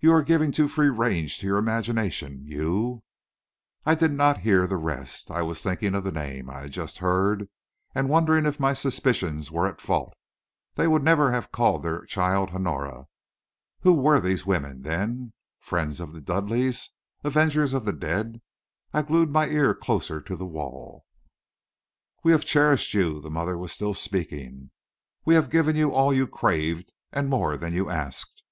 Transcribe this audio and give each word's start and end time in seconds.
"You 0.00 0.10
are 0.10 0.22
giving 0.24 0.50
too 0.50 0.66
free 0.66 0.88
range 0.88 1.38
to 1.38 1.46
your 1.46 1.56
imagination. 1.56 2.42
You" 2.44 3.04
I 3.86 3.94
did 3.94 4.10
not 4.10 4.38
hear 4.40 4.66
the 4.66 4.76
rest. 4.76 5.30
I 5.30 5.42
was 5.42 5.62
thinking 5.62 5.94
of 5.94 6.02
the 6.02 6.10
name 6.10 6.50
I 6.50 6.62
had 6.62 6.72
just 6.72 6.98
heard, 6.98 7.48
and 7.94 8.08
wondering 8.08 8.44
if 8.44 8.58
my 8.58 8.72
suspicions 8.72 9.52
were 9.52 9.68
at 9.68 9.80
fault. 9.80 10.14
They 10.74 10.88
would 10.88 11.04
never 11.04 11.30
have 11.30 11.52
called 11.52 11.84
their 11.84 12.04
child 12.06 12.50
Honora. 12.50 13.06
Who 13.82 13.92
were 13.92 14.20
these 14.20 14.44
women, 14.44 14.82
then? 14.82 15.32
Friends 15.60 16.00
of 16.00 16.12
the 16.12 16.20
Dudleighs? 16.20 16.90
Avengers 17.22 17.72
of 17.72 17.84
the 17.84 17.92
dead? 17.92 18.40
I 18.92 19.02
glued 19.02 19.30
my 19.30 19.46
ear 19.46 19.74
still 19.74 19.84
closer 19.86 20.20
to 20.20 20.34
the 20.34 20.44
wall. 20.44 21.04
"We 22.24 22.32
have 22.32 22.44
cherished 22.44 22.94
you." 22.94 23.20
The 23.20 23.30
mother 23.30 23.56
was 23.56 23.70
still 23.70 23.94
speaking. 23.94 24.72
"We 25.24 25.36
have 25.36 25.50
given 25.50 25.76
you 25.76 25.92
all 25.92 26.12
you 26.12 26.26
craved, 26.26 26.92
and 27.12 27.30
more 27.30 27.56
than 27.56 27.72
you 27.72 27.88
asked. 27.90 28.42